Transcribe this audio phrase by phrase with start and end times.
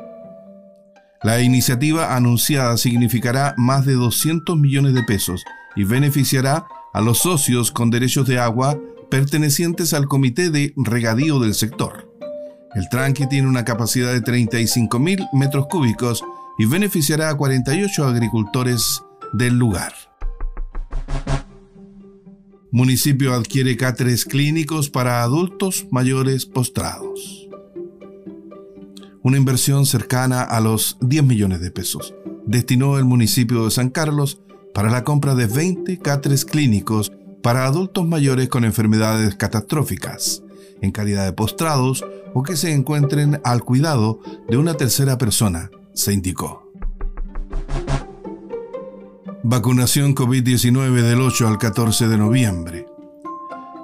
[1.22, 7.72] La iniciativa anunciada significará más de 200 millones de pesos y beneficiará a los socios
[7.72, 8.78] con derechos de agua
[9.10, 12.08] pertenecientes al Comité de Regadío del sector.
[12.74, 16.22] El tranque tiene una capacidad de 35.000 metros cúbicos
[16.56, 19.02] y beneficiará a 48 agricultores
[19.32, 19.92] del lugar.
[22.70, 27.47] Municipio adquiere cáteres clínicos para adultos mayores postrados
[29.28, 32.14] una inversión cercana a los 10 millones de pesos.
[32.46, 34.40] Destinó el municipio de San Carlos
[34.72, 37.12] para la compra de 20 cáteres clínicos
[37.42, 40.42] para adultos mayores con enfermedades catastróficas,
[40.80, 46.14] en calidad de postrados o que se encuentren al cuidado de una tercera persona, se
[46.14, 46.72] indicó.
[49.42, 52.86] Vacunación COVID-19 del 8 al 14 de noviembre.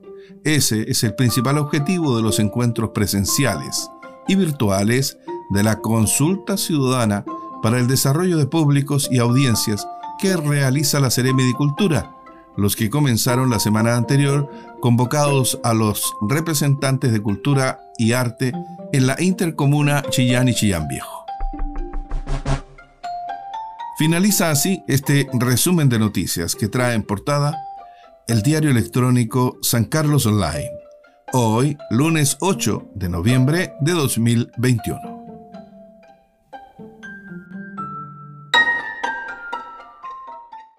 [0.45, 3.91] Ese es el principal objetivo de los encuentros presenciales
[4.29, 5.17] y virtuales
[5.49, 7.25] de la Consulta Ciudadana
[7.61, 9.85] para el Desarrollo de Públicos y Audiencias
[10.19, 12.11] que realiza la Seremi de Cultura,
[12.55, 14.50] los que comenzaron la semana anterior
[14.81, 18.51] convocados a los representantes de cultura y arte
[18.94, 21.25] en la intercomuna Chillán y Chillán Viejo.
[23.97, 27.57] Finaliza así este resumen de noticias que trae en portada
[28.28, 30.69] el diario electrónico San Carlos Online,
[31.34, 35.06] hoy lunes 8 de noviembre de 2021.